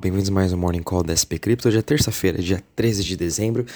Bem-vindos 0.00 0.30
mais 0.30 0.50
um 0.50 0.56
Morning 0.56 0.82
Call 0.82 1.02
da 1.02 1.12
SP 1.12 1.36
Cripto. 1.38 1.68
Hoje 1.68 1.76
é 1.76 1.82
terça-feira, 1.82 2.40
dia 2.40 2.64
13 2.74 3.04
de 3.04 3.18
dezembro, 3.18 3.66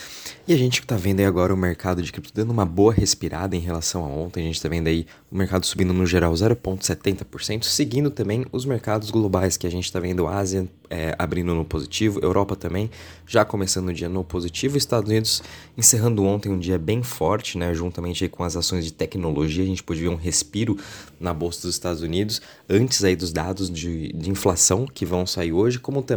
e 0.48 0.54
a 0.54 0.56
gente 0.56 0.80
está 0.80 0.96
vendo 0.96 1.20
aí 1.20 1.26
agora 1.26 1.52
o 1.52 1.56
mercado 1.56 2.00
de 2.00 2.10
cripto 2.10 2.32
dando 2.32 2.50
uma 2.50 2.64
boa 2.64 2.94
respirada 2.94 3.54
em 3.54 3.58
relação 3.58 4.02
a 4.02 4.08
ontem. 4.08 4.40
A 4.40 4.46
gente 4.46 4.54
está 4.54 4.66
vendo 4.66 4.86
aí 4.86 5.06
o 5.30 5.36
mercado 5.36 5.66
subindo 5.66 5.92
no 5.92 6.06
geral 6.06 6.32
0,70%, 6.32 7.64
seguindo 7.64 8.10
também 8.10 8.46
os 8.50 8.64
mercados 8.64 9.10
globais, 9.10 9.58
que 9.58 9.66
a 9.66 9.70
gente 9.70 9.84
está 9.84 10.00
vendo 10.00 10.26
Ásia 10.26 10.66
é, 10.88 11.14
abrindo 11.18 11.54
no 11.54 11.64
positivo, 11.64 12.20
Europa 12.22 12.54
também 12.54 12.90
já 13.26 13.44
começando 13.44 13.88
o 13.88 13.92
dia 13.92 14.08
no 14.08 14.22
positivo, 14.22 14.78
Estados 14.78 15.10
Unidos 15.10 15.42
encerrando 15.76 16.22
ontem 16.24 16.50
um 16.50 16.58
dia 16.58 16.78
bem 16.78 17.02
forte, 17.02 17.58
né, 17.58 17.74
juntamente 17.74 18.28
com 18.28 18.44
as 18.44 18.56
ações 18.56 18.84
de 18.84 18.92
tecnologia, 18.92 19.64
a 19.64 19.66
gente 19.66 19.82
pôde 19.82 20.02
ver 20.02 20.08
um 20.08 20.14
respiro 20.14 20.78
na 21.18 21.34
bolsa 21.34 21.62
dos 21.62 21.74
Estados 21.74 22.00
Unidos, 22.00 22.40
antes 22.68 23.02
aí 23.02 23.16
dos 23.16 23.32
dados 23.32 23.68
de, 23.68 24.12
de 24.12 24.30
inflação 24.30 24.86
que 24.86 25.04
vão 25.04 25.26
sair 25.26 25.52
hoje, 25.52 25.78
como 25.78 26.02
também 26.02 26.13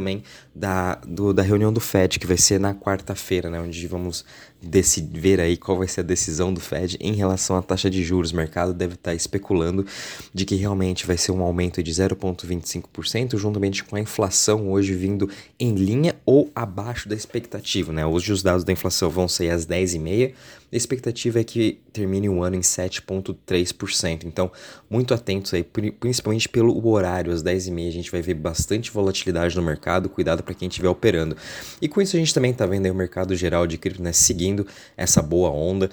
da, 0.55 0.95
do, 0.95 1.33
da 1.33 1.41
reunião 1.41 1.71
do 1.71 1.79
Fed, 1.79 2.19
que 2.19 2.27
vai 2.27 2.37
ser 2.37 2.59
na 2.59 2.73
quarta-feira, 2.73 3.49
né, 3.49 3.59
onde 3.59 3.87
vamos 3.87 4.25
decidir, 4.67 5.19
ver 5.19 5.39
aí 5.39 5.57
qual 5.57 5.77
vai 5.77 5.87
ser 5.87 6.01
a 6.01 6.03
decisão 6.03 6.53
do 6.53 6.59
Fed 6.59 6.97
em 6.99 7.13
relação 7.13 7.55
à 7.55 7.61
taxa 7.61 7.89
de 7.89 8.03
juros. 8.03 8.31
O 8.31 8.35
mercado 8.35 8.73
deve 8.73 8.95
estar 8.95 9.15
especulando 9.15 9.85
de 10.33 10.45
que 10.45 10.55
realmente 10.55 11.07
vai 11.07 11.17
ser 11.17 11.31
um 11.31 11.41
aumento 11.41 11.81
de 11.81 11.91
0,25%, 11.91 13.37
juntamente 13.37 13.83
com 13.83 13.95
a 13.95 13.99
inflação 13.99 14.69
hoje 14.71 14.93
vindo 14.93 15.29
em 15.59 15.73
linha 15.75 16.15
ou 16.25 16.51
abaixo 16.53 17.07
da 17.07 17.15
expectativa. 17.15 17.91
Né? 17.93 18.05
Hoje 18.05 18.31
os 18.31 18.43
dados 18.43 18.63
da 18.63 18.71
inflação 18.71 19.09
vão 19.09 19.27
sair 19.27 19.49
às 19.49 19.65
10h30, 19.65 20.33
a 20.69 20.75
expectativa 20.75 21.39
é 21.39 21.45
que 21.45 21.79
termine 21.93 22.27
o 22.27 22.43
ano 22.43 22.57
em 22.57 22.61
7,3%. 22.61 24.25
Então, 24.25 24.51
muito 24.89 25.13
atentos 25.13 25.53
aí, 25.53 25.63
principalmente 25.63 26.49
pelo 26.49 26.85
horário, 26.89 27.31
às 27.31 27.41
10h30 27.41 27.87
a 27.87 27.91
gente 27.91 28.11
vai 28.11 28.21
ver 28.21 28.33
bastante 28.33 28.91
volatilidade 28.91 29.55
no 29.55 29.61
mercado, 29.61 30.09
cuidado 30.09 30.43
para 30.43 30.53
quem 30.53 30.67
estiver 30.67 30.89
operando. 30.89 31.37
E 31.81 31.87
com 31.87 32.01
isso 32.01 32.17
a 32.17 32.19
gente 32.19 32.33
também 32.33 32.51
está 32.51 32.65
vendo 32.65 32.85
o 32.89 32.93
mercado 32.93 33.33
geral 33.33 33.65
de 33.65 33.77
cripto 33.77 34.03
né, 34.03 34.11
seguindo 34.11 34.56
essa 34.95 35.21
boa 35.21 35.49
onda. 35.49 35.89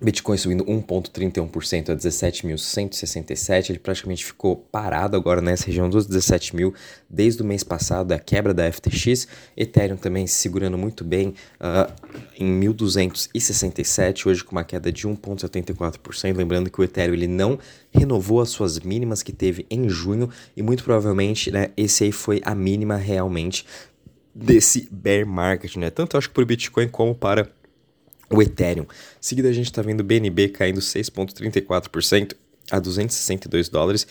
Bitcoin 0.00 0.36
subindo 0.36 0.64
1,31% 0.64 1.90
a 1.90 1.96
17.167, 1.96 3.70
ele 3.70 3.80
praticamente 3.80 4.24
ficou 4.24 4.54
parado 4.54 5.16
agora 5.16 5.40
nessa 5.40 5.66
região 5.66 5.90
dos 5.90 6.06
17 6.06 6.54
mil 6.54 6.72
desde 7.10 7.42
o 7.42 7.44
mês 7.44 7.64
passado, 7.64 8.12
a 8.12 8.18
quebra 8.18 8.54
da 8.54 8.70
FTX. 8.70 9.26
Ethereum 9.56 9.96
também 9.96 10.24
se 10.28 10.34
segurando 10.34 10.78
muito 10.78 11.02
bem 11.02 11.34
uh, 11.60 11.92
em 12.38 12.60
1.267, 12.60 14.26
hoje 14.26 14.44
com 14.44 14.52
uma 14.52 14.62
queda 14.62 14.92
de 14.92 15.08
1,74%. 15.08 16.36
Lembrando 16.36 16.70
que 16.70 16.80
o 16.80 16.84
Ethereum 16.84 17.14
ele 17.14 17.26
não 17.26 17.58
renovou 17.90 18.40
as 18.40 18.50
suas 18.50 18.78
mínimas 18.78 19.20
que 19.20 19.32
teve 19.32 19.66
em 19.68 19.88
junho 19.88 20.30
e 20.56 20.62
muito 20.62 20.84
provavelmente 20.84 21.50
né, 21.50 21.70
esse 21.76 22.04
aí 22.04 22.12
foi 22.12 22.40
a 22.44 22.54
mínima 22.54 22.94
realmente 22.94 23.66
desse 24.32 24.88
bear 24.92 25.26
market, 25.26 25.74
né? 25.74 25.90
Tanto 25.90 26.16
acho 26.16 26.28
que 26.28 26.34
para 26.34 26.44
o 26.44 26.46
Bitcoin 26.46 26.86
como 26.86 27.12
para 27.16 27.50
o 28.30 28.42
Ethereum. 28.42 28.86
Seguida 29.20 29.48
a 29.48 29.52
gente 29.52 29.66
está 29.66 29.82
vendo 29.82 30.00
o 30.00 30.04
BNB 30.04 30.48
caindo 30.48 30.80
6,34% 30.80 32.34
a 32.70 32.78
262 32.78 33.68
dólares. 33.68 34.06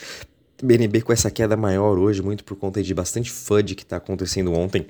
BNB 0.62 1.02
com 1.02 1.14
essa 1.14 1.30
queda 1.30 1.56
maior 1.56 2.00
hoje, 2.00 2.22
muito 2.22 2.44
por 2.44 2.58
conta 2.58 2.82
de 2.82 2.94
bastante 2.94 3.32
FUD 3.32 3.76
que 3.76 3.84
está 3.84 3.98
acontecendo 3.98 4.54
ontem 4.54 4.88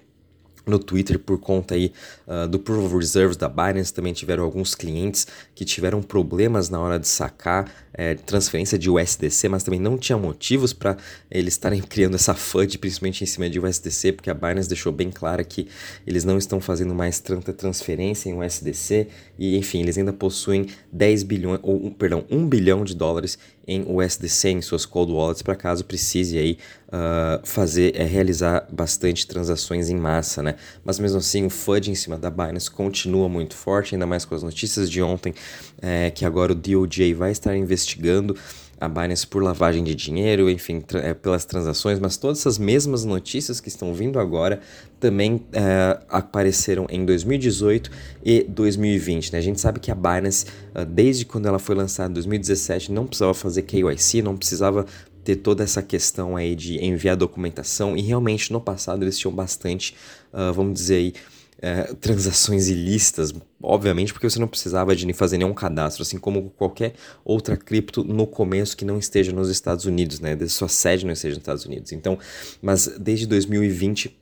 no 0.68 0.78
Twitter 0.78 1.18
por 1.18 1.40
conta 1.40 1.76
aí 1.76 1.94
uh, 2.28 2.48
do 2.48 2.60
Proof 2.60 2.86
of 2.86 2.96
Reserves 2.96 3.38
da 3.38 3.48
Binance, 3.48 3.94
também 3.94 4.14
tiveram 4.14 4.44
alguns 4.44 4.76
clientes 4.76 5.26
que 5.56 5.64
tiveram 5.64 6.02
problemas 6.02 6.70
na 6.70 6.80
hora 6.80 7.00
de 7.00 7.08
sacar 7.08 7.72
é, 7.98 8.14
transferência 8.14 8.78
de 8.78 8.90
USDC, 8.90 9.50
mas 9.50 9.64
também 9.64 9.80
não 9.80 9.98
tinha 9.98 10.18
motivos 10.18 10.72
para 10.72 10.96
eles 11.30 11.56
estarem 11.56 11.82
criando 11.84 12.16
essa 12.16 12.36
FUD, 12.36 12.78
principalmente 12.78 13.24
em 13.24 13.28
cima 13.28 13.50
de 13.50 13.60
USDC, 13.60 14.14
porque 14.14 14.30
a 14.30 14.34
Binance 14.34 14.70
deixou 14.70 14.94
bem 14.94 15.10
clara 15.10 15.44
que 15.44 15.68
eles 16.06 16.24
não 16.24 16.38
estão 16.38 16.62
fazendo 16.62 16.94
mais 16.94 17.20
tanta 17.20 17.52
transferência 17.52 18.30
em 18.30 18.38
USDC 18.38 19.08
e, 19.40 19.58
enfim, 19.58 19.82
eles 19.82 19.98
ainda 19.98 20.14
possuem 20.14 20.68
10 20.92 21.24
bilhões, 21.24 21.60
ou, 21.64 21.92
perdão, 21.92 22.24
1 22.30 22.48
bilhão 22.48 22.84
de 22.84 22.96
dólares 22.96 23.38
em 23.68 23.84
USDC 23.86 24.50
em 24.50 24.62
suas 24.62 24.86
cold 24.86 25.12
wallets 25.12 25.42
para 25.42 25.54
caso 25.54 25.84
precise 25.84 26.38
aí 26.38 26.58
uh, 26.88 27.46
fazer, 27.46 27.94
é, 27.96 28.06
realizar 28.06 28.66
bastante 28.72 29.28
transações 29.28 29.90
em 29.90 29.98
massa, 29.98 30.42
né? 30.42 30.56
Mas 30.86 30.98
mesmo 31.00 31.18
assim 31.18 31.46
o 31.46 31.50
FUD 31.50 31.92
em 31.92 31.96
cima 31.96 32.18
da 32.18 32.30
Binance 32.30 32.72
continua 32.72 33.28
muito 33.28 33.56
forte, 33.56 33.94
ainda 33.94 34.06
mais 34.06 34.24
com 34.24 34.34
as 34.34 34.42
notícias 34.42 34.90
de 34.90 35.02
ontem 35.02 35.34
é, 35.82 36.10
que 36.12 36.24
agora 36.24 36.54
o 36.54 36.56
DOJ 36.56 37.14
vai 37.14 37.32
estar 37.32 37.58
investigando 37.88 38.36
a 38.80 38.88
Binance 38.88 39.26
por 39.26 39.42
lavagem 39.42 39.84
de 39.84 39.96
dinheiro, 39.96 40.50
enfim, 40.50 40.80
tra 40.80 41.00
é, 41.00 41.14
pelas 41.14 41.46
transações, 41.46 42.00
mas 42.00 42.16
todas 42.16 42.40
essas 42.40 42.60
mesmas 42.60 43.04
notícias 43.04 43.60
que 43.60 43.70
estão 43.70 43.92
vindo 43.92 44.20
agora 44.20 44.60
também 45.00 45.42
é, 45.52 46.00
apareceram 46.10 46.86
em 46.90 47.04
2018 47.04 47.90
e 48.24 48.44
2020. 48.44 49.34
Né? 49.34 49.40
A 49.40 49.42
gente 49.42 49.60
sabe 49.60 49.80
que 49.80 49.90
a 49.90 49.96
Binance, 49.96 50.46
uh, 50.76 50.86
desde 50.86 51.26
quando 51.26 51.48
ela 51.48 51.58
foi 51.58 51.76
lançada 51.76 52.12
em 52.12 52.14
2017, 52.14 52.92
não 52.92 53.08
precisava 53.08 53.34
fazer 53.34 53.64
KYC, 53.64 54.22
não 54.22 54.38
precisava 54.38 54.86
ter 55.24 55.38
toda 55.38 55.64
essa 55.64 55.82
questão 55.82 56.38
aí 56.38 56.56
de 56.56 56.78
enviar 56.84 57.18
documentação 57.18 57.98
e 57.98 58.02
realmente 58.02 58.54
no 58.54 58.62
passado 58.62 59.04
eles 59.04 59.18
tinham 59.18 59.34
bastante, 59.34 59.96
uh, 60.32 60.54
vamos 60.54 60.76
dizer 60.76 60.96
aí, 60.96 61.14
é, 61.60 61.84
transações 62.00 62.68
ilícitas, 62.68 63.34
obviamente, 63.62 64.14
porque 64.14 64.30
você 64.30 64.40
não 64.40 64.48
precisava 64.48 64.96
de 64.96 65.12
fazer 65.14 65.38
nenhum 65.38 65.54
cadastro, 65.54 66.04
assim 66.04 66.18
como 66.18 66.52
qualquer 66.52 66.94
outra 67.26 67.58
cripto 67.58 68.04
no 68.04 68.28
começo 68.28 68.78
que 68.78 68.86
não 68.86 69.00
esteja 69.00 69.32
nos 69.32 69.50
Estados 69.50 69.86
Unidos, 69.86 70.20
né? 70.20 70.36
De 70.36 70.48
sua 70.50 70.68
sede 70.68 71.06
não 71.06 71.14
esteja 71.14 71.36
nos 71.36 71.42
Estados 71.42 71.66
Unidos. 71.66 71.92
Então, 71.92 72.18
mas 72.62 72.88
desde 73.00 73.26
2020 73.26 74.16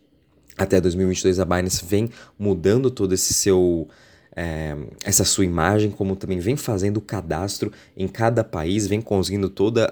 até 0.57 0.79
2022 0.79 1.40
a 1.40 1.46
Binance 1.46 1.84
vem 1.85 2.09
mudando 2.40 2.90
todo 2.90 3.13
esse 3.13 3.34
seu 3.34 3.90
é, 4.35 4.75
essa 5.03 5.23
sua 5.23 5.46
imagem, 5.46 5.90
como 5.90 6.16
também 6.16 6.40
vem 6.40 6.57
fazendo 6.57 6.97
o 6.97 7.01
cadastro 7.01 7.72
em 7.96 8.07
cada 8.07 8.44
país, 8.44 8.85
vem 8.85 9.01
conseguindo 9.01 9.50
todas 9.50 9.88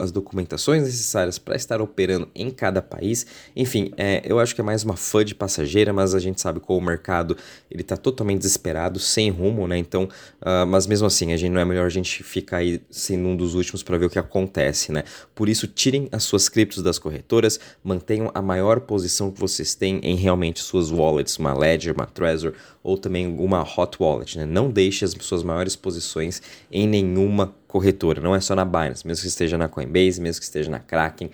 as 0.00 0.10
documentações 0.10 0.82
necessárias 0.82 1.38
para 1.38 1.54
estar 1.56 1.80
operando 1.80 2.28
em 2.34 2.50
cada 2.50 2.80
país. 2.80 3.26
Enfim, 3.54 3.92
é, 3.96 4.22
eu 4.24 4.38
acho 4.38 4.54
que 4.54 4.60
é 4.60 4.64
mais 4.64 4.82
uma 4.82 4.96
fã 4.96 5.24
de 5.24 5.34
passageira, 5.34 5.92
mas 5.92 6.14
a 6.14 6.18
gente 6.18 6.40
sabe 6.40 6.60
como 6.60 6.78
o 6.78 6.82
mercado 6.82 7.36
ele 7.70 7.82
está 7.82 7.96
totalmente 7.96 8.38
desesperado, 8.38 8.98
sem 8.98 9.30
rumo, 9.30 9.66
né? 9.66 9.76
Então, 9.76 10.04
uh, 10.04 10.66
mas 10.66 10.86
mesmo 10.86 11.06
assim, 11.06 11.32
a 11.32 11.36
gente 11.36 11.52
não 11.52 11.60
é 11.60 11.64
melhor 11.64 11.86
a 11.86 11.90
gente 11.90 12.22
ficar 12.22 12.58
aí 12.58 12.80
sendo 12.90 13.28
um 13.28 13.36
dos 13.36 13.54
últimos 13.54 13.82
para 13.82 13.98
ver 13.98 14.06
o 14.06 14.10
que 14.10 14.18
acontece, 14.18 14.92
né? 14.92 15.04
Por 15.34 15.48
isso, 15.48 15.66
tirem 15.66 16.08
as 16.12 16.24
suas 16.24 16.48
criptos 16.48 16.82
das 16.82 16.98
corretoras, 16.98 17.60
mantenham 17.84 18.30
a 18.34 18.40
maior 18.40 18.80
posição 18.80 19.30
que 19.30 19.38
vocês 19.38 19.74
têm 19.74 20.00
em 20.02 20.16
realmente 20.16 20.60
suas 20.60 20.90
wallets, 20.90 21.36
uma 21.38 21.56
Ledger, 21.56 21.94
uma 21.94 22.06
Trezor 22.06 22.54
ou 22.82 22.96
também 22.96 23.36
uma 23.50 23.62
hot 23.62 23.96
wallet. 24.00 24.38
Né? 24.38 24.46
Não 24.46 24.70
deixe 24.70 25.04
as 25.04 25.12
suas 25.20 25.42
maiores 25.42 25.76
posições 25.76 26.40
em 26.70 26.86
nenhuma 26.86 27.54
corretora, 27.66 28.20
não 28.20 28.34
é 28.34 28.40
só 28.40 28.54
na 28.54 28.64
Binance, 28.64 29.06
mesmo 29.06 29.22
que 29.22 29.28
esteja 29.28 29.56
na 29.56 29.68
Coinbase, 29.68 30.20
mesmo 30.20 30.40
que 30.40 30.44
esteja 30.44 30.70
na 30.70 30.78
Kraken. 30.78 31.30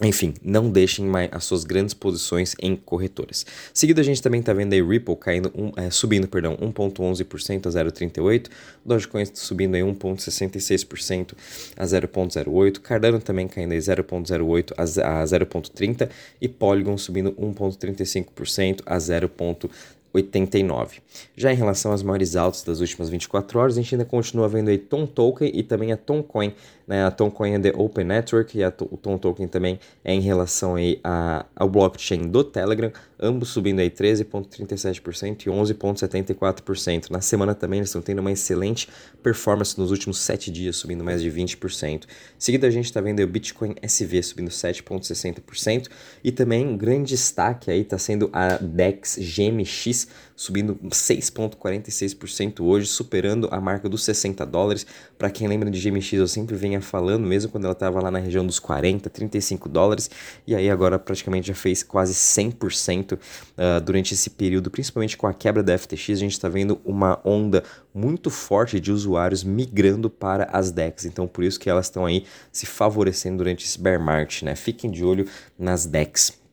Enfim, 0.00 0.34
não 0.40 0.70
deixem 0.70 1.04
mais 1.04 1.28
as 1.32 1.44
suas 1.44 1.64
grandes 1.64 1.92
posições 1.92 2.54
em 2.60 2.76
corretoras. 2.76 3.44
Seguido, 3.74 4.00
a 4.00 4.04
gente 4.04 4.22
também 4.22 4.38
está 4.38 4.52
vendo 4.52 4.72
aí 4.72 4.80
Ripple 4.80 5.16
caindo, 5.16 5.52
um, 5.56 5.72
é, 5.76 5.90
subindo 5.90 6.28
perdão, 6.28 6.56
1,11% 6.56 7.66
a 7.66 7.70
0,38%, 7.70 8.46
Dogecoin 8.84 9.24
subindo 9.34 9.74
aí 9.74 9.82
1,66% 9.82 11.34
a 11.76 11.84
0,08%, 11.84 12.78
Cardano 12.78 13.20
também 13.20 13.48
caindo 13.48 13.72
aí 13.72 13.78
0,08% 13.78 14.72
a 14.76 14.84
0,30% 15.24 16.08
e 16.40 16.46
Polygon 16.46 16.96
subindo 16.96 17.32
1,35% 17.32 18.82
a 18.86 18.98
0,30%. 18.98 19.68
89. 20.12 21.00
Já 21.36 21.52
em 21.52 21.56
relação 21.56 21.92
às 21.92 22.02
maiores 22.02 22.36
altas 22.36 22.62
das 22.62 22.80
últimas 22.80 23.08
24 23.08 23.58
horas, 23.58 23.78
a 23.78 23.82
gente 23.82 23.94
ainda 23.94 24.04
continua 24.04 24.48
vendo 24.48 24.68
aí 24.68 24.78
Tom 24.78 25.06
Token 25.06 25.50
e 25.54 25.62
também 25.62 25.92
a 25.92 25.96
Toncoin. 25.96 26.52
Né? 26.88 27.04
A 27.04 27.10
Toncoin 27.10 27.52
é 27.52 27.58
The 27.58 27.72
Open 27.76 28.06
Network 28.06 28.58
e 28.58 28.64
o 28.64 28.96
Tom 28.96 29.18
Token 29.18 29.46
também 29.46 29.78
é 30.02 30.14
em 30.14 30.20
relação 30.20 30.74
aí 30.74 30.98
a, 31.04 31.44
ao 31.54 31.68
blockchain 31.68 32.28
do 32.28 32.42
Telegram, 32.42 32.90
ambos 33.20 33.50
subindo 33.50 33.80
aí 33.80 33.90
13,37% 33.90 35.42
e 35.42 35.50
11,74%. 35.50 37.10
Na 37.10 37.20
semana 37.20 37.54
também 37.54 37.80
eles 37.80 37.90
estão 37.90 38.00
tendo 38.00 38.20
uma 38.20 38.32
excelente 38.32 38.88
performance 39.22 39.78
nos 39.78 39.90
últimos 39.90 40.18
7 40.20 40.50
dias, 40.50 40.76
subindo 40.76 41.04
mais 41.04 41.20
de 41.20 41.30
20%. 41.30 42.04
Seguida 42.38 42.66
a 42.66 42.70
gente 42.70 42.86
está 42.86 43.02
vendo 43.02 43.22
o 43.22 43.26
Bitcoin 43.26 43.74
SV 43.82 44.22
subindo 44.22 44.48
7,60% 44.50 45.88
e 46.24 46.32
também 46.32 46.66
um 46.66 46.76
grande 46.76 47.10
destaque 47.10 47.70
aí 47.70 47.82
está 47.82 47.98
sendo 47.98 48.30
a 48.32 48.56
DEX 48.56 49.18
GMX 49.18 50.08
subindo 50.38 50.76
6,46% 50.76 52.60
hoje, 52.60 52.86
superando 52.86 53.48
a 53.50 53.60
marca 53.60 53.88
dos 53.88 54.04
60 54.04 54.46
dólares. 54.46 54.86
Para 55.18 55.30
quem 55.30 55.48
lembra 55.48 55.68
de 55.68 55.80
GMX, 55.80 56.12
eu 56.12 56.28
sempre 56.28 56.54
venha 56.78 56.82
falando, 56.82 57.26
mesmo 57.26 57.50
quando 57.50 57.64
ela 57.64 57.72
estava 57.72 58.00
lá 58.00 58.10
na 58.10 58.18
região 58.18 58.46
dos 58.46 58.58
40, 58.58 59.10
35 59.10 59.68
dólares, 59.68 60.10
e 60.46 60.54
aí 60.54 60.70
agora 60.70 60.98
praticamente 60.98 61.48
já 61.48 61.54
fez 61.54 61.82
quase 61.82 62.14
100% 62.14 63.12
uh, 63.12 63.18
ah, 63.56 63.78
durante 63.80 64.14
esse 64.14 64.30
período, 64.30 64.70
principalmente 64.70 65.16
com 65.16 65.26
a 65.26 65.34
quebra 65.34 65.62
da 65.62 65.76
FTX, 65.76 66.10
a 66.10 66.14
gente 66.14 66.32
está 66.32 66.48
vendo 66.48 66.80
uma 66.84 67.20
onda 67.24 67.62
muito 67.92 68.30
forte 68.30 68.78
de 68.80 68.92
usuários 68.92 69.42
migrando 69.42 70.08
para 70.08 70.44
as 70.52 70.70
DEX, 70.70 71.04
então 71.04 71.26
por 71.26 71.44
isso 71.44 71.58
que 71.58 71.68
elas 71.68 71.86
estão 71.86 72.06
aí 72.06 72.24
se 72.52 72.64
favorecendo 72.64 73.38
durante 73.38 73.64
esse 73.64 73.80
bear 73.80 74.00
market, 74.00 74.42
né? 74.42 74.54
Fiquem 74.54 74.90
de 74.90 75.04
olho 75.04 75.26
nas 75.58 75.84
DEX. 75.84 76.47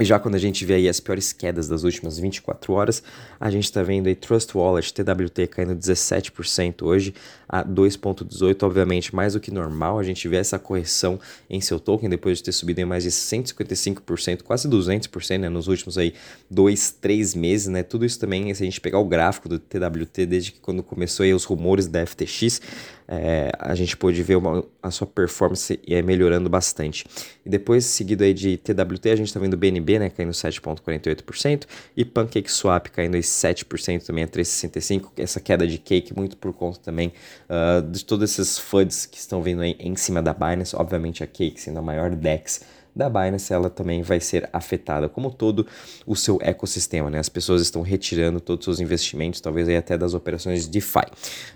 Já 0.00 0.20
quando 0.20 0.36
a 0.36 0.38
gente 0.38 0.64
vê 0.64 0.74
aí 0.74 0.88
as 0.88 1.00
piores 1.00 1.32
quedas 1.32 1.66
das 1.66 1.82
últimas 1.82 2.20
24 2.20 2.72
horas, 2.72 3.02
a 3.40 3.50
gente 3.50 3.64
está 3.64 3.82
vendo 3.82 4.06
aí 4.06 4.14
Trust 4.14 4.56
Wallet, 4.56 4.94
TWT 4.94 5.48
caindo 5.50 5.74
17% 5.74 6.82
hoje 6.82 7.12
a 7.48 7.64
2.18, 7.64 8.62
obviamente 8.62 9.12
mais 9.12 9.32
do 9.32 9.40
que 9.40 9.50
normal. 9.50 9.98
A 9.98 10.04
gente 10.04 10.28
vê 10.28 10.36
essa 10.36 10.56
correção 10.56 11.18
em 11.50 11.60
seu 11.60 11.80
token 11.80 12.08
depois 12.08 12.38
de 12.38 12.44
ter 12.44 12.52
subido 12.52 12.80
em 12.80 12.84
mais 12.84 13.02
de 13.02 13.10
155%, 13.10 14.42
quase 14.42 14.68
200%, 14.68 15.38
né, 15.38 15.48
nos 15.48 15.66
últimos 15.66 15.98
aí 15.98 16.14
2, 16.48 16.92
3 17.00 17.34
meses, 17.34 17.66
né? 17.66 17.82
Tudo 17.82 18.06
isso 18.06 18.20
também, 18.20 18.54
se 18.54 18.62
a 18.62 18.66
gente 18.66 18.80
pegar 18.80 19.00
o 19.00 19.04
gráfico 19.04 19.48
do 19.48 19.58
TWT 19.58 20.26
desde 20.26 20.52
que 20.52 20.60
quando 20.60 20.80
começou 20.80 21.24
aí 21.24 21.34
os 21.34 21.42
rumores 21.42 21.88
da 21.88 22.06
FTX, 22.06 22.60
é, 23.08 23.50
a 23.58 23.74
gente 23.74 23.96
pôde 23.96 24.22
ver 24.22 24.36
uma, 24.36 24.62
a 24.82 24.90
sua 24.90 25.06
performance 25.06 25.80
é, 25.88 26.02
melhorando 26.02 26.50
bastante. 26.50 27.06
E 27.44 27.48
depois, 27.48 27.86
seguido 27.86 28.22
aí 28.22 28.34
de 28.34 28.58
TWT, 28.58 29.06
a 29.10 29.16
gente 29.16 29.28
está 29.28 29.40
vendo 29.40 29.56
BNB 29.56 29.98
né, 29.98 30.10
caindo 30.10 30.30
7,48% 30.32 31.64
e 31.96 32.04
PancakeSwap 32.04 32.90
caindo 32.90 33.14
aí 33.14 33.22
7% 33.22 34.04
também 34.04 34.24
a 34.24 34.28
3,65%. 34.28 35.08
Essa 35.16 35.40
queda 35.40 35.66
de 35.66 35.78
cake 35.78 36.14
muito 36.14 36.36
por 36.36 36.52
conta 36.52 36.78
também 36.80 37.12
uh, 37.48 37.82
de 37.90 38.04
todos 38.04 38.30
esses 38.30 38.58
FUDs 38.58 39.06
que 39.06 39.18
estão 39.18 39.42
vindo 39.42 39.62
aí 39.62 39.74
em 39.78 39.96
cima 39.96 40.22
da 40.22 40.34
Binance. 40.34 40.76
Obviamente 40.76 41.24
a 41.24 41.26
Cake 41.26 41.60
sendo 41.60 41.78
a 41.78 41.82
maior 41.82 42.10
DEX 42.10 42.60
da 42.98 43.08
Binance, 43.08 43.52
ela 43.52 43.70
também 43.70 44.02
vai 44.02 44.18
ser 44.18 44.50
afetada, 44.52 45.08
como 45.08 45.30
todo 45.30 45.64
o 46.04 46.16
seu 46.16 46.36
ecossistema, 46.42 47.08
né? 47.08 47.20
As 47.20 47.28
pessoas 47.28 47.62
estão 47.62 47.80
retirando 47.80 48.40
todos 48.40 48.66
os 48.66 48.76
seus 48.76 48.80
investimentos, 48.80 49.40
talvez 49.40 49.68
aí 49.68 49.76
até 49.76 49.96
das 49.96 50.14
operações 50.14 50.66
DeFi. 50.66 51.06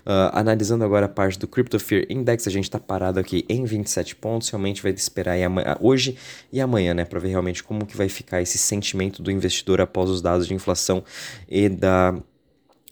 Uh, 0.07 0.31
analisando 0.33 0.85
agora 0.85 1.07
a 1.07 1.09
parte 1.09 1.37
do 1.41 1.49
Crypto 1.49 1.81
Fear 1.81 2.07
Index, 2.09 2.47
a 2.47 2.51
gente 2.51 2.65
está 2.65 2.79
parado 2.79 3.19
aqui 3.19 3.45
em 3.49 3.65
27 3.65 4.15
pontos, 4.15 4.49
realmente 4.51 4.81
vai 4.81 4.93
esperar 4.93 5.37
hoje 5.81 6.17
e 6.53 6.61
amanhã, 6.61 6.95
né, 6.95 7.05
para 7.05 7.19
ver 7.19 7.31
realmente 7.31 7.65
como 7.65 7.85
que 7.85 7.97
vai 7.97 8.09
ficar 8.09 8.41
esse 8.41 8.57
sentimento 8.57 9.21
do 9.21 9.31
investidor 9.31 9.81
após 9.81 10.11
os 10.11 10.23
dados 10.23 10.47
de 10.47 10.55
inflação 10.55 11.03
e 11.49 11.69
da, 11.69 12.15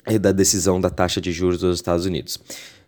e 0.08 0.18
da 0.18 0.32
decisão 0.32 0.80
da 0.80 0.90
taxa 0.90 1.20
de 1.20 1.30
juros 1.30 1.60
dos 1.60 1.76
Estados 1.76 2.04
Unidos. 2.04 2.40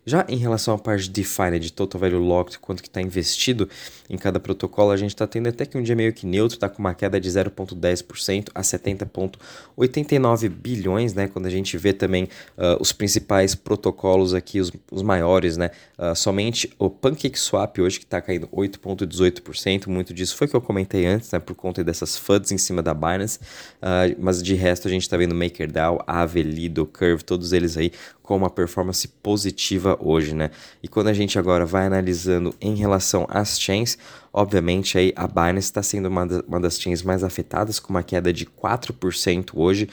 Já 0.05 0.25
em 0.27 0.35
relação 0.35 0.73
à 0.75 0.77
parte 0.77 1.03
de 1.03 1.11
DeFi, 1.11 1.59
de 1.59 1.71
Total 1.71 1.99
Value 1.99 2.19
Locked, 2.19 2.59
quanto 2.59 2.81
que 2.81 2.89
está 2.89 3.01
investido 3.01 3.69
em 4.09 4.17
cada 4.17 4.39
protocolo, 4.39 4.91
a 4.91 4.97
gente 4.97 5.11
está 5.11 5.25
tendo 5.25 5.47
até 5.47 5.65
que 5.65 5.77
um 5.77 5.81
dia 5.81 5.95
meio 5.95 6.11
que 6.11 6.25
neutro, 6.25 6.57
está 6.57 6.67
com 6.67 6.79
uma 6.79 6.93
queda 6.93 7.19
de 7.19 7.29
0,10% 7.29 8.49
a 8.53 8.61
70,89 8.61 10.49
bilhões, 10.49 11.13
né, 11.13 11.27
quando 11.27 11.45
a 11.45 11.49
gente 11.49 11.77
vê 11.77 11.93
também 11.93 12.25
uh, 12.57 12.81
os 12.81 12.91
principais 12.91 13.55
protocolos 13.55 14.33
aqui, 14.33 14.59
os, 14.59 14.71
os 14.91 15.01
maiores, 15.01 15.55
né, 15.55 15.71
uh, 15.97 16.13
somente 16.15 16.73
o 16.77 16.89
PancakeSwap 16.89 17.79
hoje 17.79 17.99
que 17.99 18.05
está 18.05 18.21
caindo 18.21 18.47
8,18%, 18.47 19.87
muito 19.87 20.13
disso 20.13 20.35
foi 20.35 20.47
que 20.49 20.55
eu 20.55 20.61
comentei 20.61 21.05
antes, 21.05 21.31
né, 21.31 21.39
por 21.39 21.55
conta 21.55 21.81
dessas 21.83 22.17
FUDs 22.17 22.51
em 22.51 22.57
cima 22.57 22.81
da 22.83 22.93
Binance, 22.93 23.39
uh, 23.81 24.15
mas 24.19 24.43
de 24.43 24.53
resto 24.53 24.87
a 24.87 24.91
gente 24.91 25.03
está 25.03 25.15
vendo 25.15 25.33
MakerDAO, 25.33 26.03
Aave, 26.05 26.43
Lido, 26.43 26.85
Curve, 26.85 27.23
todos 27.23 27.53
eles 27.53 27.77
aí 27.77 27.91
com 28.23 28.37
uma 28.37 28.49
performance 28.49 29.05
positiva 29.05 29.97
hoje, 29.99 30.33
né? 30.33 30.49
E 30.81 30.87
quando 30.87 31.07
a 31.09 31.13
gente 31.13 31.37
agora 31.37 31.65
vai 31.65 31.85
analisando 31.85 32.55
em 32.61 32.73
relação 32.73 33.27
às 33.29 33.59
chains, 33.59 33.97
obviamente 34.31 34.97
aí 34.97 35.13
a 35.13 35.27
Binance 35.27 35.67
está 35.67 35.83
sendo 35.83 36.07
uma, 36.07 36.25
da, 36.25 36.41
uma 36.47 36.59
das 36.59 36.79
chains 36.79 37.03
mais 37.03 37.21
afetadas, 37.21 37.81
com 37.81 37.89
uma 37.89 38.01
queda 38.01 38.31
de 38.31 38.45
4% 38.45 39.51
hoje, 39.53 39.89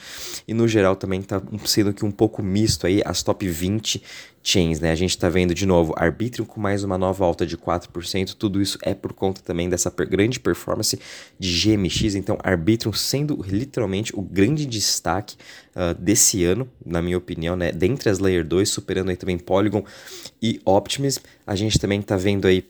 e 0.47 0.53
no 0.53 0.65
geral 0.65 0.95
também 0.95 1.19
está 1.19 1.41
sendo 1.65 1.93
que 1.93 2.05
um 2.05 2.11
pouco 2.11 2.41
misto 2.41 2.87
aí 2.87 3.01
as 3.05 3.21
top 3.21 3.45
20 3.45 4.01
chains, 4.41 4.79
né? 4.79 4.91
A 4.91 4.95
gente 4.95 5.11
está 5.11 5.27
vendo 5.27 5.53
de 5.53 5.65
novo 5.65 5.93
Arbitrum 5.97 6.45
com 6.45 6.59
mais 6.59 6.85
uma 6.85 6.97
nova 6.97 7.25
alta 7.25 7.45
de 7.45 7.57
4%, 7.57 8.33
tudo 8.35 8.61
isso 8.61 8.77
é 8.81 8.93
por 8.93 9.11
conta 9.11 9.41
também 9.41 9.69
dessa 9.69 9.89
grande 9.89 10.39
performance 10.39 10.97
de 11.37 11.75
GMX, 11.75 12.15
então 12.15 12.37
Arbitrum 12.41 12.93
sendo 12.93 13.43
literalmente 13.45 14.13
o 14.15 14.21
grande 14.21 14.65
destaque 14.65 15.35
uh, 15.75 15.93
desse 15.99 16.43
ano, 16.43 16.69
na 16.85 17.01
minha 17.01 17.17
opinião, 17.17 17.55
né? 17.55 17.71
Dentre 17.71 18.09
as 18.09 18.19
Layer 18.19 18.45
2, 18.45 18.69
superando 18.69 19.09
aí 19.09 19.15
também 19.15 19.37
Polygon 19.37 19.83
e 20.41 20.61
Optimism, 20.65 21.21
a 21.45 21.55
gente 21.55 21.79
também 21.79 21.99
está 21.99 22.15
vendo 22.17 22.47
aí 22.47 22.65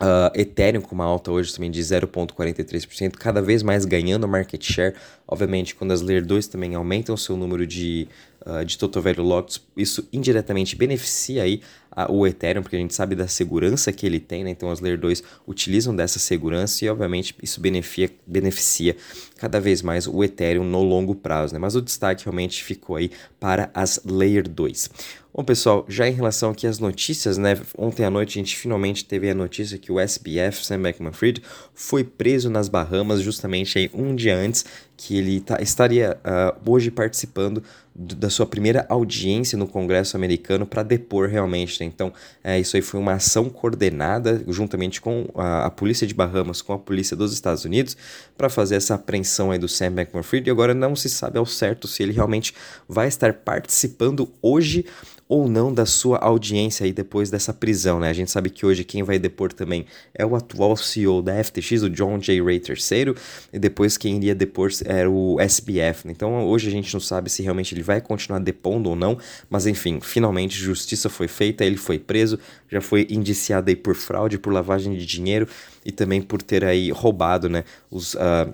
Uh, 0.00 0.34
Ethereum 0.34 0.80
com 0.80 0.96
uma 0.96 1.04
alta 1.04 1.30
hoje 1.30 1.54
também 1.54 1.70
de 1.70 1.80
0,43%, 1.80 3.12
cada 3.12 3.40
vez 3.40 3.62
mais 3.62 3.84
ganhando 3.84 4.26
market 4.26 4.60
share. 4.60 4.96
Obviamente, 5.32 5.74
quando 5.74 5.92
as 5.92 6.02
Layer 6.02 6.24
2 6.24 6.46
também 6.46 6.74
aumentam 6.74 7.14
o 7.14 7.18
seu 7.18 7.38
número 7.38 7.66
de, 7.66 8.06
uh, 8.44 8.62
de 8.64 8.76
total 8.76 9.02
value 9.02 9.22
locked, 9.22 9.62
isso 9.74 10.06
indiretamente 10.12 10.76
beneficia 10.76 11.42
aí 11.42 11.62
o 12.08 12.26
Ethereum, 12.26 12.62
porque 12.62 12.76
a 12.76 12.78
gente 12.78 12.94
sabe 12.94 13.14
da 13.14 13.28
segurança 13.28 13.92
que 13.92 14.06
ele 14.06 14.18
tem, 14.18 14.44
né? 14.44 14.50
Então 14.50 14.70
as 14.70 14.80
Layer 14.80 14.98
2 14.98 15.22
utilizam 15.46 15.94
dessa 15.94 16.18
segurança 16.18 16.84
e, 16.84 16.88
obviamente, 16.88 17.34
isso 17.42 17.60
beneficia, 17.60 18.10
beneficia 18.26 18.96
cada 19.36 19.60
vez 19.60 19.82
mais 19.82 20.06
o 20.06 20.24
Ethereum 20.24 20.64
no 20.64 20.82
longo 20.82 21.14
prazo, 21.14 21.52
né? 21.52 21.58
Mas 21.58 21.76
o 21.76 21.82
destaque 21.82 22.24
realmente 22.24 22.64
ficou 22.64 22.96
aí 22.96 23.10
para 23.38 23.70
as 23.74 24.00
Layer 24.04 24.48
2. 24.48 24.90
Bom, 25.34 25.44
pessoal, 25.44 25.86
já 25.88 26.06
em 26.06 26.12
relação 26.12 26.50
aqui 26.50 26.66
às 26.66 26.78
notícias, 26.78 27.38
né? 27.38 27.58
Ontem 27.76 28.04
à 28.04 28.10
noite 28.10 28.38
a 28.38 28.42
gente 28.42 28.56
finalmente 28.56 29.04
teve 29.04 29.30
a 29.30 29.34
notícia 29.34 29.78
que 29.78 29.90
o 29.90 29.98
SBF, 29.98 30.64
Sam 30.64 30.82
Bankman-Fried, 30.82 31.42
foi 31.74 32.04
preso 32.04 32.50
nas 32.50 32.68
Bahamas 32.68 33.20
justamente 33.20 33.78
aí 33.78 33.90
um 33.94 34.14
dia 34.14 34.36
antes 34.36 34.64
que 35.04 35.18
ele 35.18 35.40
tá, 35.40 35.60
estaria 35.60 36.16
uh, 36.18 36.70
hoje 36.70 36.88
participando 36.88 37.60
do, 37.92 38.14
da 38.14 38.30
sua 38.30 38.46
primeira 38.46 38.86
audiência 38.88 39.58
no 39.58 39.66
Congresso 39.66 40.16
americano 40.16 40.64
para 40.64 40.84
depor 40.84 41.28
realmente. 41.28 41.80
Né? 41.80 41.90
Então, 41.92 42.12
é, 42.42 42.60
isso 42.60 42.76
aí 42.76 42.82
foi 42.82 43.00
uma 43.00 43.14
ação 43.14 43.50
coordenada 43.50 44.44
juntamente 44.46 45.00
com 45.00 45.26
a, 45.34 45.66
a, 45.66 45.70
Polícia 45.70 46.06
de 46.06 46.14
Bahamas, 46.14 46.62
com 46.62 46.72
a 46.72 46.78
Polícia 46.78 47.16
dos 47.16 47.32
Estados 47.32 47.64
Unidos, 47.64 47.96
para 48.38 48.48
fazer 48.48 48.76
essa 48.76 48.94
apreensão 48.94 49.50
aí 49.50 49.58
do 49.58 49.66
Sam 49.66 49.90
Bankman-Fried. 49.90 50.48
E 50.48 50.52
agora 50.52 50.72
não 50.72 50.94
se 50.94 51.08
sabe 51.08 51.36
ao 51.36 51.46
certo 51.46 51.88
se 51.88 52.04
ele 52.04 52.12
realmente 52.12 52.54
vai 52.88 53.08
estar 53.08 53.32
participando 53.32 54.32
hoje 54.40 54.86
ou 55.32 55.48
não 55.48 55.72
da 55.72 55.86
sua 55.86 56.18
audiência 56.18 56.84
aí 56.84 56.92
depois 56.92 57.30
dessa 57.30 57.54
prisão, 57.54 57.98
né? 57.98 58.10
A 58.10 58.12
gente 58.12 58.30
sabe 58.30 58.50
que 58.50 58.66
hoje 58.66 58.84
quem 58.84 59.02
vai 59.02 59.18
depor 59.18 59.50
também 59.50 59.86
é 60.12 60.26
o 60.26 60.36
atual 60.36 60.76
CEO 60.76 61.22
da 61.22 61.42
FTX, 61.42 61.84
o 61.84 61.88
John 61.88 62.18
J. 62.18 62.38
Ray 62.42 62.56
III, 62.60 63.14
e 63.50 63.58
depois 63.58 63.96
quem 63.96 64.18
iria 64.18 64.34
depor 64.34 64.68
era 64.84 65.10
o 65.10 65.40
SBF. 65.40 66.06
Né? 66.06 66.12
Então 66.14 66.46
hoje 66.46 66.68
a 66.68 66.70
gente 66.70 66.92
não 66.92 67.00
sabe 67.00 67.30
se 67.30 67.42
realmente 67.42 67.74
ele 67.74 67.82
vai 67.82 67.98
continuar 68.02 68.40
depondo 68.40 68.90
ou 68.90 68.94
não, 68.94 69.16
mas 69.48 69.66
enfim, 69.66 70.00
finalmente 70.02 70.54
justiça 70.54 71.08
foi 71.08 71.28
feita, 71.28 71.64
ele 71.64 71.78
foi 71.78 71.98
preso, 71.98 72.38
já 72.70 72.82
foi 72.82 73.06
indiciado 73.08 73.70
aí 73.70 73.76
por 73.76 73.94
fraude, 73.94 74.36
por 74.36 74.52
lavagem 74.52 74.94
de 74.94 75.06
dinheiro 75.06 75.48
e 75.82 75.90
também 75.90 76.20
por 76.20 76.42
ter 76.42 76.62
aí 76.62 76.90
roubado, 76.90 77.48
né, 77.48 77.64
os 77.90 78.12
uh, 78.12 78.52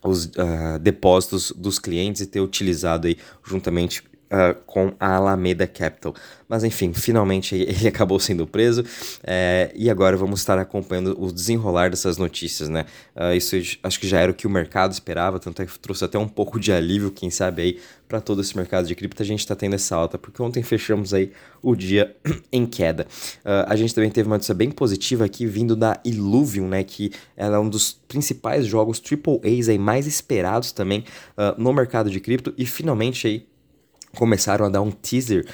os 0.00 0.26
uh, 0.26 0.78
depósitos 0.80 1.50
dos 1.56 1.78
clientes 1.78 2.20
e 2.20 2.26
ter 2.26 2.40
utilizado 2.40 3.06
aí 3.08 3.16
juntamente 3.42 4.02
uh, 4.34 4.54
com 4.66 4.92
a 4.98 5.14
Alameda 5.14 5.66
Capital. 5.66 6.14
Mas 6.48 6.64
enfim, 6.64 6.92
finalmente 6.92 7.54
ele 7.54 7.88
acabou 7.88 8.18
sendo 8.18 8.46
preso 8.46 8.84
é, 9.22 9.72
e 9.74 9.88
agora 9.88 10.16
vamos 10.16 10.40
estar 10.40 10.58
acompanhando 10.58 11.16
o 11.18 11.32
desenrolar 11.32 11.90
dessas 11.90 12.18
notícias, 12.18 12.68
né? 12.68 12.84
Uh, 13.14 13.34
isso 13.34 13.56
acho 13.82 14.00
que 14.00 14.06
já 14.06 14.20
era 14.20 14.30
o 14.30 14.34
que 14.34 14.46
o 14.46 14.50
mercado 14.50 14.92
esperava, 14.92 15.38
tanto 15.38 15.62
é 15.62 15.66
que 15.66 15.78
trouxe 15.78 16.04
até 16.04 16.18
um 16.18 16.28
pouco 16.28 16.58
de 16.58 16.72
alívio, 16.72 17.10
quem 17.10 17.30
sabe 17.30 17.62
aí, 17.62 17.80
para 18.08 18.20
todo 18.20 18.40
esse 18.40 18.56
mercado 18.56 18.86
de 18.86 18.94
cripto 18.94 19.22
a 19.22 19.26
gente 19.26 19.40
está 19.40 19.56
tendo 19.56 19.74
essa 19.74 19.96
alta, 19.96 20.18
porque 20.18 20.42
ontem 20.42 20.62
fechamos 20.62 21.14
aí 21.14 21.32
o 21.62 21.74
dia 21.74 22.14
em 22.52 22.66
queda. 22.66 23.06
Uh, 23.44 23.64
a 23.66 23.76
gente 23.76 23.94
também 23.94 24.10
teve 24.10 24.28
uma 24.28 24.36
notícia 24.36 24.54
bem 24.54 24.70
positiva 24.70 25.24
aqui 25.24 25.46
vindo 25.46 25.74
da 25.74 26.00
Illuvium, 26.04 26.68
né? 26.68 26.84
Que 26.84 27.10
ela 27.36 27.56
é 27.56 27.58
um 27.58 27.68
dos 27.68 27.92
principais 28.06 28.66
jogos 28.66 29.00
AAAs 29.00 29.68
aí 29.68 29.78
mais 29.78 30.06
esperados 30.06 30.72
também 30.72 31.04
uh, 31.36 31.60
no 31.60 31.72
mercado 31.72 32.10
de 32.10 32.20
cripto 32.20 32.52
e 32.56 32.66
finalmente 32.66 33.26
aí 33.26 33.46
começaram 34.14 34.64
a 34.64 34.68
dar 34.68 34.80
um 34.80 34.90
teaser 34.90 35.44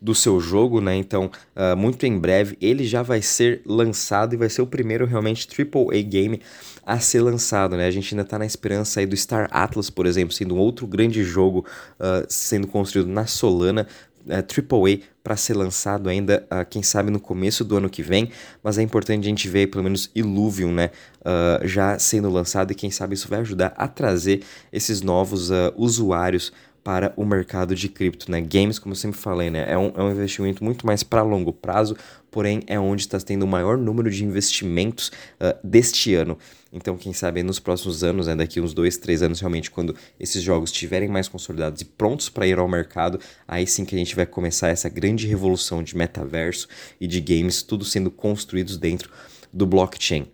do 0.00 0.14
seu 0.14 0.40
jogo, 0.40 0.80
né? 0.80 0.96
Então, 0.96 1.30
uh, 1.54 1.76
muito 1.76 2.06
em 2.06 2.18
breve 2.18 2.56
ele 2.60 2.84
já 2.84 3.02
vai 3.02 3.20
ser 3.20 3.60
lançado 3.66 4.34
e 4.34 4.36
vai 4.36 4.48
ser 4.48 4.62
o 4.62 4.66
primeiro 4.66 5.04
realmente 5.04 5.46
AAA 5.46 6.02
game 6.02 6.40
a 6.84 6.98
ser 6.98 7.20
lançado, 7.20 7.76
né? 7.76 7.86
A 7.86 7.90
gente 7.90 8.14
ainda 8.14 8.24
tá 8.24 8.38
na 8.38 8.46
esperança 8.46 9.00
aí 9.00 9.06
do 9.06 9.16
Star 9.16 9.48
Atlas, 9.50 9.90
por 9.90 10.06
exemplo, 10.06 10.34
sendo 10.34 10.54
um 10.54 10.58
outro 10.58 10.86
grande 10.86 11.22
jogo 11.22 11.66
uh, 11.98 12.24
sendo 12.28 12.66
construído 12.66 13.08
na 13.08 13.26
Solana, 13.26 13.86
uh, 14.26 14.32
AAA 14.32 15.00
para 15.22 15.36
ser 15.36 15.54
lançado 15.54 16.08
ainda, 16.08 16.46
uh, 16.50 16.64
quem 16.68 16.82
sabe 16.82 17.10
no 17.10 17.20
começo 17.20 17.62
do 17.62 17.76
ano 17.76 17.90
que 17.90 18.02
vem, 18.02 18.30
mas 18.62 18.78
é 18.78 18.82
importante 18.82 19.24
a 19.24 19.28
gente 19.28 19.48
ver 19.48 19.66
pelo 19.66 19.84
menos 19.84 20.10
Illuvium, 20.14 20.72
né, 20.72 20.90
uh, 21.20 21.66
já 21.66 21.98
sendo 21.98 22.30
lançado 22.30 22.72
e 22.72 22.74
quem 22.74 22.90
sabe 22.90 23.14
isso 23.14 23.28
vai 23.28 23.40
ajudar 23.40 23.74
a 23.76 23.86
trazer 23.86 24.42
esses 24.72 25.02
novos 25.02 25.50
uh, 25.50 25.72
usuários 25.76 26.52
para 26.82 27.12
o 27.16 27.24
mercado 27.24 27.74
de 27.74 27.88
cripto, 27.88 28.30
né? 28.30 28.40
Games, 28.40 28.78
como 28.78 28.92
eu 28.92 28.96
sempre 28.96 29.18
falei, 29.18 29.50
né? 29.50 29.70
É 29.70 29.76
um, 29.76 29.92
é 29.94 30.02
um 30.02 30.10
investimento 30.10 30.64
muito 30.64 30.86
mais 30.86 31.02
para 31.02 31.22
longo 31.22 31.52
prazo, 31.52 31.96
porém 32.30 32.62
é 32.66 32.78
onde 32.78 33.02
está 33.02 33.18
tendo 33.18 33.42
o 33.42 33.46
maior 33.46 33.76
número 33.76 34.10
de 34.10 34.24
investimentos 34.24 35.08
uh, 35.08 35.58
deste 35.62 36.14
ano. 36.14 36.38
Então, 36.72 36.96
quem 36.96 37.12
sabe 37.12 37.42
nos 37.42 37.58
próximos 37.58 38.04
anos, 38.04 38.28
né, 38.28 38.36
daqui 38.36 38.60
uns 38.60 38.72
dois, 38.72 38.96
três 38.96 39.22
anos, 39.22 39.40
realmente, 39.40 39.70
quando 39.70 39.94
esses 40.18 40.42
jogos 40.42 40.70
estiverem 40.70 41.08
mais 41.08 41.28
consolidados 41.28 41.80
e 41.82 41.84
prontos 41.84 42.28
para 42.28 42.46
ir 42.46 42.58
ao 42.58 42.68
mercado, 42.68 43.18
aí 43.46 43.66
sim 43.66 43.84
que 43.84 43.94
a 43.94 43.98
gente 43.98 44.14
vai 44.14 44.24
começar 44.24 44.68
essa 44.68 44.88
grande 44.88 45.26
revolução 45.26 45.82
de 45.82 45.96
metaverso 45.96 46.68
e 47.00 47.06
de 47.06 47.20
games, 47.20 47.62
tudo 47.62 47.84
sendo 47.84 48.10
construídos 48.10 48.76
dentro 48.76 49.10
do 49.52 49.66
blockchain. 49.66 50.26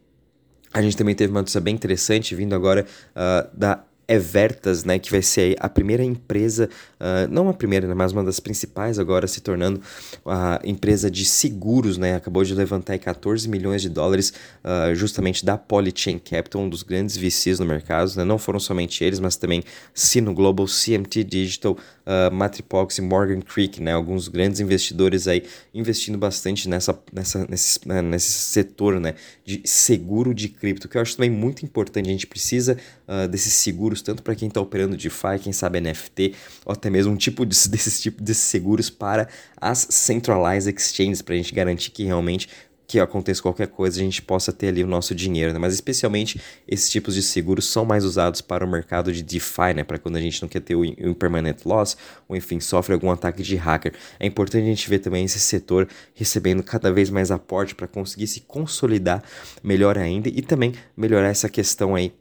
A 0.73 0.83
gente 0.83 0.97
também 0.97 1.15
teve 1.15 1.31
uma 1.31 1.41
notícia 1.41 1.61
bem 1.61 1.75
interessante 1.75 2.35
vindo 2.35 2.55
agora 2.55 2.85
uh, 3.13 3.57
da 3.57 3.83
Evertas, 4.09 4.85
né, 4.85 5.01
que 5.01 5.11
vai 5.11 5.21
ser 5.21 5.57
a 5.59 5.69
primeira 5.69 6.05
empresa, 6.05 6.71
uh, 7.01 7.29
não 7.29 7.49
a 7.49 7.53
primeira, 7.53 7.89
né, 7.89 7.95
mas 7.95 8.13
uma 8.13 8.23
das 8.23 8.39
principais 8.39 9.01
agora, 9.01 9.27
se 9.27 9.41
tornando 9.41 9.81
a 10.25 10.61
empresa 10.65 11.11
de 11.11 11.25
seguros, 11.25 11.99
né, 11.99 12.15
acabou 12.15 12.45
de 12.45 12.55
levantar 12.55 12.97
14 12.99 13.49
milhões 13.49 13.83
de 13.83 13.89
dólares 13.89 14.33
uh, 14.63 14.95
justamente 14.95 15.45
da 15.45 15.59
Polychain 15.59 16.19
Capital, 16.19 16.63
um 16.63 16.69
dos 16.69 16.85
grandes 16.85 17.17
VCs 17.17 17.59
no 17.59 17.67
mercado, 17.67 18.13
né, 18.17 18.25
não 18.25 18.39
foram 18.39 18.61
somente 18.61 19.03
eles, 19.03 19.19
mas 19.19 19.35
também 19.35 19.65
Sino 19.93 20.33
Global, 20.33 20.67
CMT 20.67 21.25
Digital, 21.25 21.73
uh, 21.73 22.33
Matripox 22.33 22.99
e 22.99 23.03
Morgan 23.03 23.41
Creek, 23.41 23.83
né, 23.83 23.93
alguns 23.93 24.29
grandes 24.29 24.61
investidores 24.61 25.27
aí 25.27 25.43
investindo 25.75 26.17
bastante 26.17 26.69
nessa, 26.69 26.97
nessa, 27.13 27.45
nesse, 27.49 27.89
né, 27.89 28.01
nesse 28.03 28.31
setor, 28.31 29.01
né, 29.01 29.17
de 29.45 29.63
seguro 29.65 30.33
de 30.33 30.49
cripto, 30.49 30.89
que 30.89 30.97
eu 30.97 31.03
acho 31.03 31.17
também 31.17 31.31
muito 31.31 31.65
importante, 31.65 32.09
a 32.09 32.13
gente 32.13 32.27
precisa 32.27 32.77
desses 33.31 33.53
seguros 33.53 33.96
seguros, 33.97 34.03
tanto 34.03 34.23
para 34.23 34.35
quem 34.35 34.49
está 34.49 34.61
operando 34.61 34.97
DeFi, 34.97 35.39
quem 35.43 35.53
sabe 35.53 35.81
NFT, 35.81 36.35
ou 36.65 36.73
até 36.73 36.91
mesmo 36.91 37.13
um 37.13 37.17
tipo 37.17 37.45
de, 37.45 37.57
desses 37.69 38.01
tipos 38.01 38.25
de 38.25 38.35
seguros 38.35 38.91
para 38.91 39.29
as 39.57 39.87
centralized 39.91 40.73
exchanges, 40.75 41.23
para 41.23 41.35
a 41.35 41.37
gente 41.37 41.55
garantir 41.55 41.91
que 41.91 42.05
realmente 42.05 42.49
que 42.89 43.01
aconteça 43.01 43.43
qualquer 43.43 43.67
coisa, 43.67 44.01
a 44.01 44.05
gente 44.05 44.23
possa 44.23 44.53
ter 44.53 44.69
ali 44.69 44.85
o 44.85 44.87
nosso 44.87 45.13
dinheiro, 45.13 45.53
né? 45.53 45.59
Mas 45.59 45.75
especialmente 45.75 46.41
esses 46.69 46.89
tipos 46.89 47.17
de 47.17 47.23
seguros 47.23 47.65
são 47.65 47.85
mais 47.85 48.05
usados 48.05 48.41
para 48.41 48.65
o 48.65 48.71
mercado 48.71 49.13
de 49.13 49.25
DeFi, 49.25 49.75
né? 49.75 49.83
Para 49.83 49.99
quando 49.99 50.15
a 50.15 50.21
gente 50.21 50.41
não 50.41 50.49
quer 50.49 50.61
ter 50.61 50.77
o 50.77 50.85
impermanent 50.85 51.65
loss, 51.65 51.97
ou 52.29 52.37
enfim, 52.37 52.61
sofre 52.61 52.95
algum 52.95 53.11
ataque 53.11 53.43
de 53.43 53.57
hacker. 53.57 53.93
É 54.21 54.27
importante 54.27 54.63
a 54.63 54.67
gente 54.67 54.89
ver 54.89 55.01
também 55.01 55.25
esse 55.25 55.41
setor 55.41 55.89
recebendo 56.15 56.63
cada 56.63 56.93
vez 56.93 57.11
mais 57.11 57.33
aporte 57.33 57.75
para 57.75 57.89
conseguir 57.89 58.29
se 58.29 58.43
consolidar 58.43 59.21
melhor 59.65 59.99
ainda 59.99 60.29
e 60.29 60.41
também 60.41 60.73
melhorar 60.97 61.31
essa 61.31 61.49
questão 61.49 61.93
aí 61.93 62.13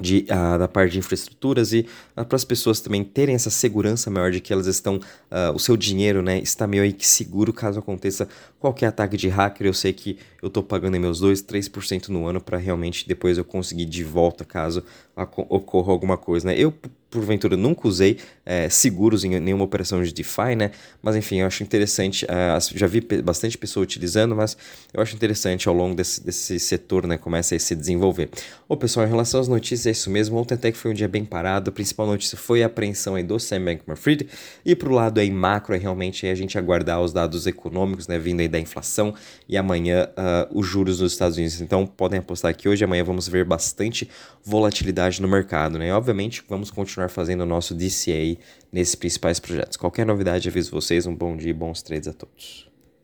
de, 0.00 0.26
uh, 0.30 0.58
da 0.58 0.68
parte 0.68 0.92
de 0.92 0.98
infraestruturas 0.98 1.72
e 1.72 1.86
uh, 2.16 2.24
para 2.24 2.36
as 2.36 2.44
pessoas 2.44 2.80
também 2.80 3.02
terem 3.04 3.34
essa 3.34 3.50
segurança 3.50 4.10
maior 4.10 4.30
de 4.30 4.40
que 4.40 4.52
elas 4.52 4.66
estão, 4.66 4.96
uh, 4.96 5.54
o 5.54 5.58
seu 5.58 5.76
dinheiro 5.76 6.22
né, 6.22 6.38
está 6.38 6.66
meio 6.66 6.82
aí 6.82 6.92
que 6.92 7.06
seguro 7.06 7.52
caso 7.52 7.78
aconteça 7.78 8.28
qualquer 8.58 8.86
ataque 8.86 9.16
de 9.16 9.28
hacker. 9.28 9.66
Eu 9.66 9.74
sei 9.74 9.92
que 9.92 10.18
eu 10.42 10.48
estou 10.48 10.62
pagando 10.62 10.98
meus 10.98 11.20
2, 11.20 11.42
3% 11.42 12.08
no 12.08 12.26
ano 12.26 12.40
para 12.40 12.58
realmente 12.58 13.06
depois 13.06 13.38
eu 13.38 13.44
conseguir 13.44 13.84
de 13.84 14.04
volta 14.04 14.44
caso 14.44 14.84
ocorra 15.16 15.92
alguma 15.92 16.16
coisa. 16.16 16.46
Né? 16.46 16.58
Eu 16.58 16.72
porventura 17.10 17.56
nunca 17.56 17.88
usei 17.88 18.18
é, 18.44 18.68
seguros 18.68 19.24
em 19.24 19.38
nenhuma 19.40 19.64
operação 19.64 20.02
de 20.02 20.12
DeFi, 20.12 20.54
né? 20.56 20.70
Mas 21.02 21.16
enfim, 21.16 21.40
eu 21.40 21.46
acho 21.46 21.62
interessante, 21.62 22.24
uh, 22.24 22.78
já 22.78 22.86
vi 22.86 23.00
bastante 23.22 23.56
pessoa 23.58 23.82
utilizando, 23.82 24.34
mas 24.34 24.56
eu 24.92 25.02
acho 25.02 25.14
interessante 25.14 25.68
ao 25.68 25.74
longo 25.74 25.94
desse, 25.94 26.24
desse 26.24 26.58
setor, 26.58 27.06
né? 27.06 27.18
Começa 27.18 27.54
a 27.54 27.58
se 27.58 27.74
desenvolver. 27.74 28.30
Ô 28.68 28.76
pessoal, 28.76 29.06
em 29.06 29.08
relação 29.08 29.40
às 29.40 29.48
notícias, 29.48 29.86
é 29.86 29.90
isso 29.90 30.10
mesmo. 30.10 30.38
Ontem 30.38 30.54
até 30.54 30.72
que 30.72 30.78
foi 30.78 30.90
um 30.90 30.94
dia 30.94 31.08
bem 31.08 31.24
parado. 31.24 31.70
A 31.70 31.72
principal 31.72 32.06
notícia 32.06 32.36
foi 32.36 32.62
a 32.62 32.66
apreensão 32.66 33.14
aí 33.14 33.22
do 33.22 33.38
Sam 33.38 33.64
Bankman-Fried. 33.64 34.28
E 34.64 34.74
pro 34.74 34.92
lado 34.92 35.20
aí 35.20 35.30
macro, 35.30 35.74
é 35.74 35.78
realmente 35.78 36.26
aí 36.26 36.32
a 36.32 36.34
gente 36.34 36.58
aguardar 36.58 37.00
os 37.00 37.12
dados 37.12 37.46
econômicos, 37.46 38.08
né? 38.08 38.18
Vindo 38.18 38.40
aí 38.40 38.48
da 38.48 38.58
inflação 38.58 39.14
e 39.48 39.56
amanhã 39.56 40.08
uh, 40.10 40.58
os 40.58 40.66
juros 40.66 41.00
nos 41.00 41.12
Estados 41.12 41.36
Unidos. 41.36 41.60
Então 41.60 41.86
podem 41.86 42.18
apostar 42.18 42.54
que 42.56 42.68
hoje 42.68 42.84
amanhã 42.84 43.04
vamos 43.04 43.28
ver 43.28 43.44
bastante 43.44 44.08
volatilidade 44.44 45.20
no 45.20 45.28
mercado, 45.28 45.78
né? 45.78 45.88
E, 45.88 45.90
obviamente, 45.90 46.42
vamos 46.48 46.70
continuar 46.70 46.97
continuar 46.98 47.08
fazendo 47.08 47.42
o 47.42 47.46
nosso 47.46 47.74
DCA 47.74 48.36
nesses 48.72 48.94
principais 48.96 49.38
projetos. 49.38 49.76
Qualquer 49.76 50.04
novidade, 50.04 50.48
aviso 50.48 50.72
vocês. 50.72 51.06
Um 51.06 51.14
bom 51.14 51.36
dia 51.36 51.50
e 51.50 51.54
bons 51.54 51.80
trades 51.80 52.08
a 52.08 52.12
todos. 52.12 52.67